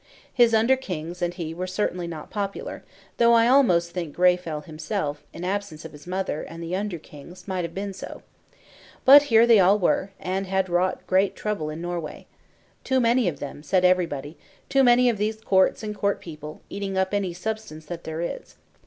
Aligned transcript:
His 0.33 0.55
under 0.55 0.75
kings 0.75 1.21
and 1.21 1.31
he 1.31 1.53
were 1.53 1.67
certainly 1.67 2.07
not 2.07 2.31
popular, 2.31 2.83
though 3.17 3.33
I 3.33 3.47
almost 3.47 3.91
think 3.91 4.15
Greyfell 4.15 4.61
himself, 4.61 5.21
in 5.31 5.43
absence 5.43 5.85
of 5.85 5.91
his 5.91 6.07
mother 6.07 6.41
and 6.41 6.63
the 6.63 6.75
under 6.75 6.97
kings, 6.97 7.47
might 7.47 7.63
have 7.63 7.75
been 7.75 7.93
so. 7.93 8.23
But 9.05 9.21
here 9.29 9.45
they 9.45 9.59
all 9.59 9.77
were, 9.77 10.09
and 10.19 10.47
had 10.47 10.69
wrought 10.69 11.05
great 11.05 11.35
trouble 11.35 11.69
in 11.69 11.81
Norway. 11.81 12.25
"Too 12.83 12.99
many 12.99 13.27
of 13.27 13.37
them," 13.37 13.61
said 13.61 13.85
everybody; 13.85 14.39
"too 14.69 14.83
many 14.83 15.07
of 15.07 15.19
these 15.19 15.39
courts 15.39 15.83
and 15.83 15.93
court 15.93 16.19
people, 16.19 16.61
eating 16.67 16.97
up 16.97 17.13
any 17.13 17.31
substance 17.31 17.85
that 17.85 18.03
there 18.03 18.21
is." 18.21 18.55